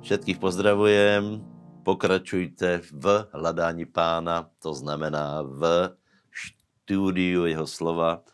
Všetkých 0.00 0.40
pozdravujem. 0.40 1.44
Pokračujte 1.84 2.80
v 2.88 3.04
hľadání 3.36 3.84
pána, 3.84 4.48
to 4.64 4.72
znamená 4.72 5.44
v 5.44 5.92
štúdiu 6.32 7.44
jeho 7.44 7.68
slova. 7.68 8.24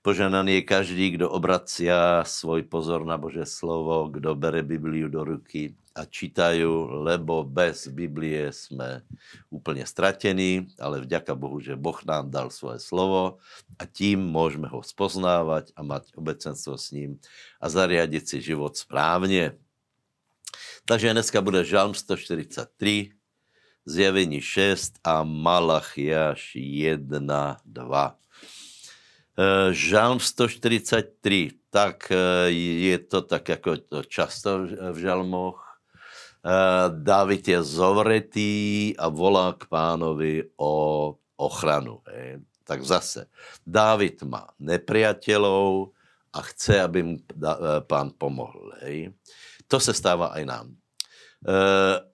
Poženaný 0.00 0.62
je 0.62 0.68
každý, 0.70 1.06
kdo 1.18 1.28
obracia 1.28 2.24
svoj 2.24 2.64
pozor 2.64 3.04
na 3.04 3.20
Bože 3.20 3.44
slovo, 3.44 4.08
kdo 4.08 4.32
bere 4.38 4.64
Bibliu 4.64 5.12
do 5.12 5.20
ruky 5.20 5.76
a 5.92 6.08
čítajú, 6.08 7.04
lebo 7.04 7.44
bez 7.44 7.92
Biblie 7.92 8.48
sme 8.54 9.04
úplne 9.52 9.84
stratení, 9.84 10.70
ale 10.80 11.04
vďaka 11.04 11.36
Bohu, 11.36 11.60
že 11.60 11.76
Boh 11.76 11.96
nám 12.08 12.32
dal 12.32 12.48
svoje 12.48 12.80
slovo 12.80 13.42
a 13.76 13.84
tím 13.84 14.24
môžeme 14.24 14.68
ho 14.68 14.80
spoznávať 14.80 15.76
a 15.76 15.84
mať 15.84 16.16
obecenstvo 16.16 16.80
s 16.80 16.92
ním 16.92 17.20
a 17.60 17.68
zariadiť 17.68 18.22
si 18.24 18.36
život 18.40 18.76
správne. 18.78 19.60
Takže 20.84 21.12
dneska 21.12 21.40
bude 21.42 21.64
Žalm 21.64 21.94
143, 21.94 23.12
Zjavení 23.86 24.42
6 24.42 24.98
a 25.04 25.22
Malachiaš 25.22 26.52
1, 26.54 27.56
2. 27.64 28.18
Žalm 29.70 30.18
143, 30.20 31.50
tak 31.68 32.08
e, 32.08 32.48
je 32.88 32.96
to 33.04 33.20
tak 33.20 33.44
ako 33.44 33.76
to 33.84 33.98
často 34.08 34.64
v 34.64 34.96
žalmoch. 34.96 35.60
E, 35.60 35.68
David 36.88 37.44
je 37.44 37.60
zovretý 37.60 38.52
a 38.96 39.12
volá 39.12 39.52
k 39.52 39.68
pánovi 39.68 40.56
o 40.56 40.72
ochranu. 41.36 42.00
Tak 42.64 42.80
zase, 42.80 43.28
David 43.60 44.24
má 44.24 44.48
nepriateľov 44.56 45.92
a 46.32 46.40
chce, 46.40 46.80
aby 46.80 47.04
mu 47.04 47.20
e, 47.20 47.22
pán 47.84 48.16
pomohol. 48.16 48.72
To 49.68 49.80
se 49.80 49.94
stává 49.94 50.36
aj 50.36 50.44
nám. 50.46 50.66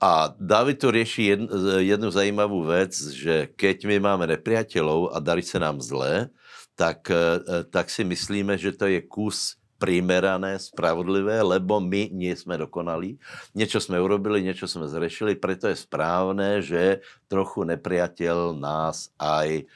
A 0.01 0.35
David 0.37 0.83
tu 0.83 0.93
rieši 0.93 1.23
jednu, 1.33 1.49
jednu 1.81 2.09
zajímavú 2.13 2.69
vec, 2.69 2.93
že 2.93 3.49
keď 3.57 3.89
my 3.89 3.97
máme 4.03 4.25
nepriateľov 4.29 5.15
a 5.15 5.23
darí 5.25 5.41
sa 5.41 5.57
nám 5.57 5.81
zle, 5.81 6.29
tak, 6.77 7.09
e, 7.09 7.15
e, 7.15 7.57
tak 7.69 7.89
si 7.89 8.05
myslíme, 8.05 8.57
že 8.57 8.73
to 8.73 8.89
je 8.89 9.01
kus 9.05 9.57
primerané, 9.77 10.63
spravodlivé, 10.63 11.43
lebo 11.43 11.83
my 11.83 12.15
nie 12.15 12.33
sme 12.39 12.55
dokonalí. 12.55 13.19
Niečo 13.51 13.83
sme 13.83 13.99
urobili, 13.99 14.39
niečo 14.39 14.71
sme 14.71 14.87
zrešili, 14.87 15.35
preto 15.35 15.67
je 15.67 15.75
správne, 15.75 16.63
že 16.63 17.03
trochu 17.27 17.67
nepriateľ 17.67 18.55
nás 18.55 19.11
aj 19.19 19.67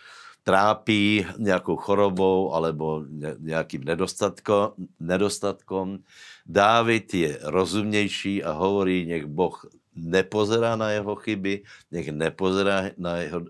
trápí 0.46 1.26
nejakou 1.42 1.74
chorobou 1.74 2.54
alebo 2.54 3.02
nejakým 3.42 3.82
nedostatkom. 3.82 4.78
nedostatkom. 5.02 6.06
Dávid 6.46 7.10
je 7.10 7.34
rozumnejší 7.42 8.46
a 8.46 8.54
hovorí, 8.54 9.10
nech 9.10 9.26
Boh 9.26 9.58
nepozerá 9.96 10.76
na 10.78 10.94
jeho 10.94 11.16
chyby, 11.18 11.66
nech 11.90 12.12
nepozerá 12.14 12.94
na 12.94 13.26
jeho 13.26 13.40
e, 13.42 13.48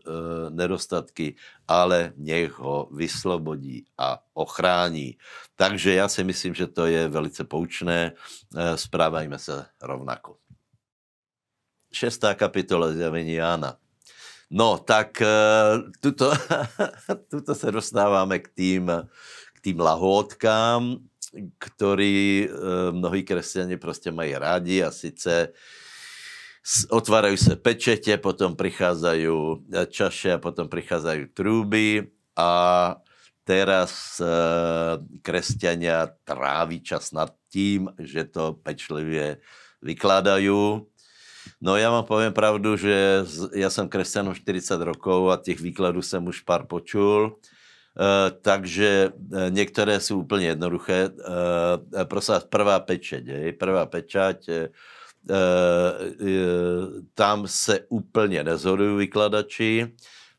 nedostatky, 0.55 1.37
ale 1.69 2.17
nech 2.17 2.55
ho 2.57 2.89
vyslobodí 2.89 3.85
a 3.99 4.23
ochrání. 4.33 5.19
Takže 5.59 6.01
ja 6.01 6.09
si 6.09 6.25
myslím, 6.25 6.55
že 6.55 6.71
to 6.71 6.87
je 6.87 7.11
velice 7.13 7.45
poučné. 7.45 8.15
E, 8.57 8.79
správajme 8.79 9.37
sa 9.37 9.69
rovnako. 9.83 10.39
Šestá 11.93 12.33
kapitola 12.33 12.95
zjavení 12.95 13.37
Jána. 13.37 13.77
No, 14.47 14.79
tak 14.79 15.19
e, 15.19 15.37
tuto, 15.99 16.31
tuto 17.33 17.53
sa 17.55 17.69
dostávame 17.75 18.39
k 18.39 18.49
tým, 18.55 18.85
k 19.53 19.59
tým 19.59 19.79
lahôdkám, 19.83 21.03
ktorí 21.59 22.47
e, 22.47 22.49
mnohí 22.95 23.27
kresťania 23.27 23.75
proste 23.77 24.15
majú 24.15 24.39
rádi 24.39 24.87
a 24.87 24.95
sice 24.95 25.51
otvárajú 26.91 27.39
sa 27.39 27.55
pečete, 27.55 28.19
potom 28.19 28.55
prichádzajú 28.55 29.35
e, 29.35 29.57
čaše 29.91 30.39
a 30.39 30.43
potom 30.43 30.71
prichádzajú 30.71 31.23
trúby 31.35 32.11
a 32.39 32.51
teraz 33.47 34.19
e, 34.19 34.27
kresťania 35.23 36.11
trávi 36.27 36.83
čas 36.83 37.15
nad 37.15 37.31
tým, 37.51 37.91
že 38.03 38.27
to 38.27 38.59
pečlivie 38.63 39.39
vykladajú. 39.83 40.83
No 41.57 41.75
ja 41.81 41.89
vám 41.89 42.05
poviem 42.05 42.37
pravdu, 42.37 42.77
že 42.77 43.25
ja 43.57 43.73
som 43.73 43.89
kresťanom 43.89 44.37
40 44.37 44.77
rokov 44.85 45.33
a 45.33 45.41
tých 45.41 45.57
výkladů 45.57 46.05
som 46.05 46.25
už 46.29 46.45
pár 46.45 46.69
počul. 46.69 47.41
Uh, 47.97 48.29
takže 48.45 49.09
uh, 49.09 49.49
niektoré 49.49 49.97
sú 50.05 50.21
úplne 50.21 50.53
jednoduché. 50.53 51.17
Uh, 51.17 52.05
prosím 52.05 52.45
prvá 52.53 52.77
pečeť. 52.85 53.25
Hej. 53.25 53.57
Prvá 53.57 53.89
pečať 53.89 54.69
Eh, 55.31 56.23
tam 57.15 57.43
se 57.47 57.81
úplně 57.89 58.45
nezhodujú 58.45 58.97
vykladači, 58.97 59.91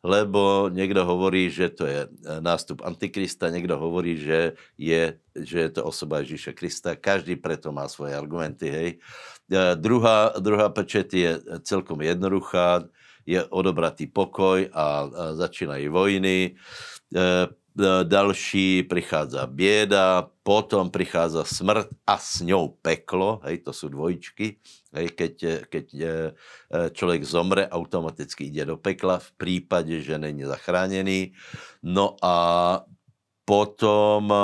lebo 0.03 0.69
někdo 0.71 1.05
hovorí, 1.05 1.49
že 1.51 1.69
to 1.69 1.85
je 1.85 2.07
eh, 2.07 2.41
nástup 2.41 2.81
Antikrista, 2.85 3.49
někdo 3.49 3.77
hovorí, 3.77 4.17
že 4.17 4.53
je, 4.77 5.19
že 5.35 5.59
je 5.59 5.69
to 5.69 5.83
osoba 5.83 6.19
Ježíše 6.19 6.53
Krista. 6.53 6.95
Každý 6.95 7.35
preto 7.35 7.71
má 7.71 7.87
svoje 7.87 8.15
argumenty. 8.15 8.71
Hej. 8.71 8.89
Eh, 9.47 9.75
druhá, 9.75 10.35
druhá 10.39 10.67
pečet 10.69 11.13
je 11.13 11.39
celkom 11.63 12.03
jednoduchá, 12.03 12.83
je 13.27 13.43
odobratý 13.51 14.07
pokoj 14.07 14.71
a, 14.71 15.07
začínají 15.35 15.91
vojny. 15.91 16.55
Další 18.03 18.87
prichádza 18.87 19.45
bieda, 19.45 20.31
potom 20.47 20.87
prichádza 20.87 21.43
smrt 21.43 21.91
a 22.07 22.15
s 22.17 22.39
ňou 22.39 22.79
peklo, 22.79 23.43
hej, 23.43 23.61
to 23.67 23.75
sú 23.75 23.91
dvojičky, 23.91 24.57
hej, 24.95 25.07
keď, 25.13 25.33
keď 25.69 25.85
e, 25.93 26.09
človek 26.89 27.21
zomre, 27.21 27.69
automaticky 27.69 28.49
ide 28.49 28.65
do 28.65 28.81
pekla 28.81 29.21
v 29.21 29.29
prípade, 29.37 30.01
že 30.01 30.17
není 30.17 30.41
zachránený. 30.47 31.37
No 31.85 32.17
a 32.23 32.35
potom 33.45 34.25
e, 34.31 34.43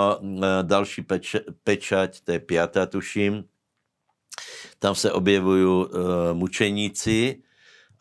další 0.62 1.02
peč, 1.02 1.40
pečať, 1.66 2.22
to 2.22 2.38
je 2.38 2.40
piatá 2.44 2.86
tuším, 2.86 3.50
tam 4.84 4.96
se 4.96 5.08
objevujú 5.08 5.88
uh, 5.88 5.88
mučeníci, 6.36 7.40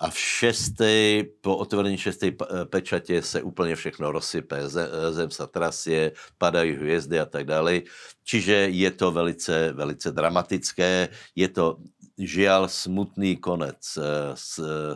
a 0.03 0.10
v 0.10 0.19
šestej, 0.19 1.38
po 1.38 1.62
otvorení 1.62 1.94
šestej 1.94 2.34
pečate 2.66 3.22
se 3.22 3.43
úplně 3.43 3.76
všechno 3.78 4.10
rozsype, 4.12 4.66
zem 5.15 5.31
sa 5.31 5.47
trasie, 5.47 6.19
padají 6.42 6.75
hvězdy 6.75 7.22
a 7.22 7.26
tak 7.26 7.47
dále. 7.47 7.87
Čiže 8.26 8.75
je 8.75 8.91
to 8.91 9.15
velice, 9.15 9.71
velice 9.72 10.10
dramatické, 10.10 11.09
je 11.38 11.48
to 11.48 11.78
žiaľ 12.19 12.66
smutný 12.66 13.38
konec 13.38 13.78
eh, 13.94 14.34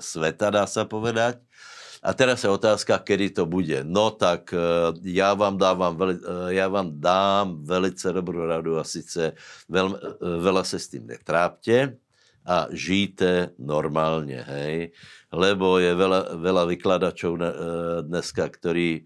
sveta, 0.02 0.50
dá 0.50 0.66
sa 0.66 0.84
povedať. 0.84 1.38
A 2.06 2.15
teraz 2.15 2.47
je 2.47 2.50
otázka, 2.55 3.03
kedy 3.03 3.34
to 3.34 3.50
bude. 3.50 3.83
No 3.83 4.15
tak 4.15 4.55
eh, 4.55 4.61
já 5.03 5.34
vám, 5.34 5.59
dávam, 5.59 5.99
eh, 6.03 6.15
já 6.55 6.69
vám 6.71 6.94
dám 6.94 7.67
velice 7.67 8.12
dobrú 8.12 8.47
radu 8.47 8.78
a 8.78 8.84
sice 8.87 9.34
veľ, 9.67 10.19
veľa 10.22 10.62
se 10.62 10.78
s 10.78 10.87
tým 10.89 11.06
netrápte, 11.06 11.99
a 12.47 12.71
žijte 12.71 13.59
normálne, 13.59 14.39
hej. 14.39 14.94
Lebo 15.34 15.83
je 15.83 15.91
veľa, 15.99 16.39
veľa 16.39 16.62
vykladačov 16.71 17.43
dneska, 18.06 18.47
ktorí 18.47 19.03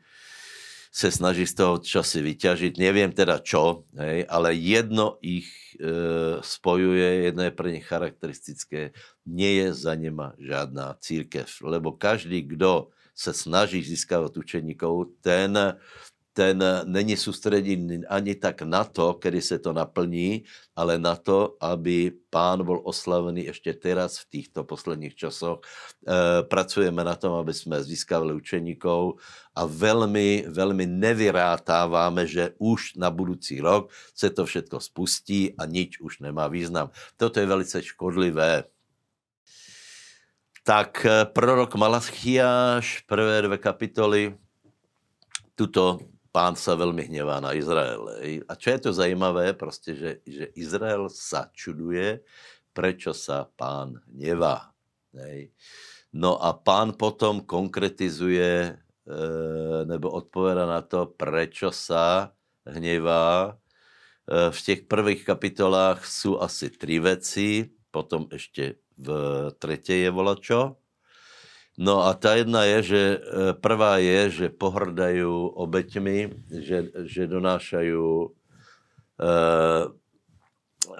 se 0.90 1.10
snaží 1.10 1.46
z 1.46 1.54
toho 1.54 1.78
časy 1.78 2.18
vyťažiť. 2.18 2.74
Neviem 2.74 3.14
teda 3.14 3.38
čo, 3.38 3.86
hej, 3.94 4.26
ale 4.26 4.58
jedno 4.58 5.22
ich 5.22 5.46
e, 5.78 6.42
spojuje, 6.42 7.30
jedno 7.30 7.46
je 7.46 7.52
pre 7.54 7.68
nich 7.70 7.86
charakteristické. 7.86 8.90
Nie 9.22 9.62
je 9.62 9.68
za 9.86 9.94
nema 9.94 10.34
žádná 10.42 10.98
církev, 10.98 11.46
lebo 11.62 11.94
každý, 11.94 12.42
kdo 12.42 12.90
se 13.14 13.30
snaží 13.30 13.82
získavať 13.86 14.36
učeníkov, 14.36 15.20
ten 15.22 15.54
ten 16.30 16.62
není 16.86 17.18
sústredený 17.18 18.06
ani 18.06 18.38
tak 18.38 18.62
na 18.62 18.86
to, 18.86 19.18
kedy 19.18 19.42
sa 19.42 19.58
to 19.58 19.75
naplní, 19.75 20.46
ale 20.78 20.94
na 20.94 21.19
to, 21.19 21.58
aby 21.58 22.14
pán 22.31 22.62
bol 22.62 22.78
oslavený 22.87 23.50
ešte 23.50 23.75
teraz 23.75 24.22
v 24.22 24.38
týchto 24.38 24.62
posledných 24.62 25.19
časoch. 25.19 25.58
E, 25.58 25.66
pracujeme 26.46 27.02
na 27.02 27.19
tom, 27.19 27.34
aby 27.34 27.50
sme 27.50 27.82
získavali 27.82 28.31
učeníkov 28.38 29.19
a 29.58 29.66
veľmi, 29.66 30.46
veľmi 30.46 30.87
nevyrátávame, 30.87 32.31
že 32.31 32.55
už 32.62 32.94
na 32.94 33.10
budúci 33.10 33.58
rok 33.58 33.90
sa 34.14 34.31
to 34.31 34.46
všetko 34.46 34.78
spustí 34.78 35.58
a 35.58 35.66
nič 35.66 35.99
už 35.99 36.22
nemá 36.22 36.46
význam. 36.46 36.94
Toto 37.19 37.43
je 37.43 37.50
velice 37.50 37.82
škodlivé. 37.82 38.70
Tak 40.62 41.02
e, 41.02 41.26
prorok 41.26 41.75
Malachiáš, 41.75 43.02
prvé 43.10 43.43
dve 43.43 43.58
kapitoly, 43.58 44.38
tuto 45.58 46.00
pán 46.31 46.55
sa 46.55 46.79
veľmi 46.79 47.11
hnevá 47.11 47.43
na 47.43 47.55
Izrael. 47.55 48.03
A 48.47 48.53
čo 48.55 48.69
je 48.75 48.81
to 48.81 48.91
zajímavé, 48.94 49.55
proste, 49.55 49.94
že, 49.94 50.11
že 50.23 50.50
Izrael 50.55 51.11
sa 51.11 51.50
čuduje, 51.50 52.23
prečo 52.71 53.11
sa 53.11 53.50
pán 53.59 53.99
hnevá. 54.06 54.71
No 56.15 56.38
a 56.38 56.55
pán 56.55 56.94
potom 56.94 57.43
konkretizuje 57.43 58.71
e, 58.71 58.73
nebo 59.87 60.11
odpoveda 60.11 60.67
na 60.67 60.82
to, 60.82 61.11
prečo 61.11 61.75
sa 61.75 62.35
hnevá. 62.67 63.55
E, 64.27 64.50
v 64.55 64.59
těch 64.59 64.87
prvých 64.87 65.27
kapitolách 65.27 66.06
sú 66.06 66.38
asi 66.38 66.71
tri 66.71 67.03
veci. 67.03 67.67
potom 67.91 68.31
ešte 68.31 68.79
v 68.94 69.09
tretej 69.59 70.06
je 70.06 70.11
volačo. 70.15 70.79
No 71.81 72.05
a 72.05 72.12
tá 72.12 72.37
jedna 72.37 72.69
je, 72.69 72.79
že 72.93 73.03
e, 73.17 73.19
prvá 73.56 73.97
je, 74.05 74.21
že 74.29 74.47
pohrdajú 74.53 75.56
obeťmi, 75.56 76.19
že, 76.61 76.93
že 77.09 77.25
donášajú 77.25 78.05
uh, 79.17 79.88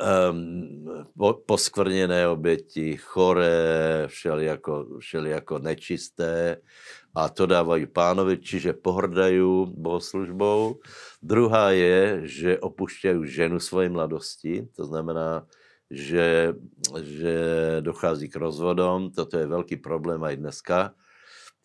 um, 0.01 1.05
poskvrnené 1.45 2.25
obeti, 2.33 2.97
choré, 2.97 4.09
všelijako, 4.09 5.05
všelijako 5.05 5.55
nečisté 5.61 6.65
a 7.13 7.29
to 7.29 7.45
dávajú 7.45 7.85
pánovi, 7.91 8.39
čiže 8.41 8.79
pohrdajú 8.79 9.69
bohoslužbou. 9.77 10.81
Druhá 11.21 11.77
je, 11.77 12.25
že 12.25 12.51
opúšťajú 12.57 13.21
ženu 13.27 13.59
svojej 13.59 13.91
mladosti, 13.93 14.55
to 14.73 14.87
znamená, 14.87 15.45
že, 15.91 16.55
že 17.03 17.37
dochází 17.83 18.31
k 18.31 18.39
rozvodom. 18.39 19.11
Toto 19.11 19.35
je 19.35 19.51
veľký 19.51 19.83
problém 19.83 20.23
aj 20.23 20.37
dneska. 20.39 20.79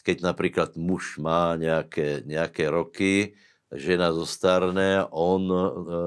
Keď 0.02 0.26
napríklad 0.26 0.74
muž 0.78 1.22
má 1.22 1.54
nejaké, 1.54 2.26
nejaké 2.26 2.70
roky, 2.74 3.38
žena 3.70 4.10
zostarne, 4.14 5.06
on 5.14 5.44
e, 5.50 5.62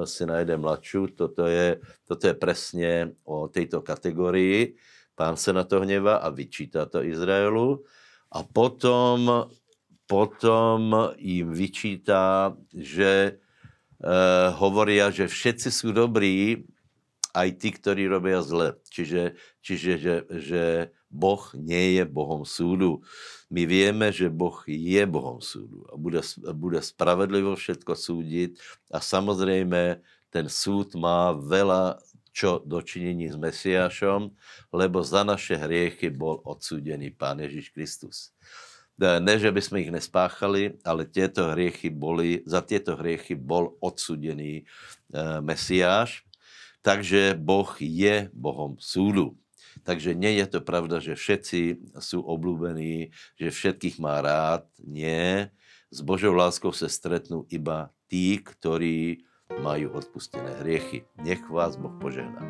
si 0.06 0.26
najde 0.26 0.58
mladšiu. 0.58 1.14
Toto 1.14 1.46
je, 1.46 1.78
toto 2.06 2.26
je 2.26 2.34
presne 2.34 3.14
o 3.22 3.46
tejto 3.46 3.82
kategórii. 3.86 4.74
Pán 5.14 5.38
sa 5.38 5.54
na 5.54 5.66
to 5.66 5.82
hneva 5.82 6.22
a 6.22 6.30
vyčíta 6.30 6.86
to 6.90 7.02
Izraelu. 7.02 7.82
A 8.30 8.44
potom, 8.46 9.50
potom 10.06 11.10
im 11.18 11.50
vyčíta, 11.50 12.54
že 12.70 13.12
e, 13.26 14.12
hovoria, 14.58 15.10
že 15.10 15.26
všetci 15.26 15.68
sú 15.74 15.90
dobrí, 15.90 16.66
aj 17.34 17.48
tí, 17.60 17.68
ktorí 17.74 18.08
robia 18.08 18.40
zle. 18.40 18.76
Čiže, 18.88 19.36
čiže 19.60 19.92
že, 20.00 20.14
že 20.28 20.62
Boh 21.08 21.40
nie 21.56 22.00
je 22.00 22.04
Bohom 22.04 22.44
súdu. 22.44 23.00
My 23.48 23.64
vieme, 23.64 24.12
že 24.12 24.28
Boh 24.28 24.56
je 24.68 25.02
Bohom 25.08 25.40
súdu 25.40 25.88
a 25.88 25.96
bude, 25.96 26.20
bude 26.52 26.80
spravedlivo 26.84 27.56
všetko 27.56 27.96
súdiť 27.96 28.60
a 28.92 29.00
samozrejme 29.00 30.04
ten 30.28 30.46
súd 30.52 30.92
má 31.00 31.32
veľa 31.32 31.96
čo 32.38 32.62
dočinení 32.62 33.26
s 33.32 33.36
Mesiášom, 33.40 34.30
lebo 34.70 35.02
za 35.02 35.26
naše 35.26 35.58
hriechy 35.58 36.12
bol 36.12 36.38
odsúdený 36.46 37.10
Pán 37.10 37.42
Ježiš 37.42 37.74
Kristus. 37.74 38.16
Ne, 38.98 39.38
že 39.38 39.50
by 39.50 39.60
sme 39.62 39.82
ich 39.82 39.90
nespáchali, 39.90 40.78
ale 40.82 41.06
tieto 41.06 41.50
hriechy 41.54 41.90
boli, 41.90 42.42
za 42.46 42.62
tieto 42.62 42.98
hriechy 42.98 43.38
bol 43.38 43.78
odsúdený 43.78 44.62
e, 44.62 44.64
Mesiáš 45.38 46.27
Takže 46.82 47.34
Boh 47.36 47.68
je 47.78 48.30
Bohom 48.32 48.78
súdu. 48.78 49.36
Takže 49.82 50.14
nie 50.14 50.38
je 50.42 50.46
to 50.46 50.60
pravda, 50.64 50.98
že 50.98 51.14
všetci 51.14 51.92
sú 52.02 52.22
oblúbení, 52.24 53.14
že 53.38 53.54
všetkých 53.54 54.02
má 54.02 54.18
rád. 54.22 54.66
Nie. 54.82 55.54
S 55.88 56.02
Božou 56.04 56.34
láskou 56.34 56.74
sa 56.74 56.90
stretnú 56.90 57.46
iba 57.48 57.94
tí, 58.10 58.38
ktorí 58.42 59.24
majú 59.62 59.96
odpustené 59.96 60.60
hriechy. 60.60 61.08
Nech 61.20 61.42
vás 61.48 61.80
Boh 61.80 61.94
požehná. 61.96 62.44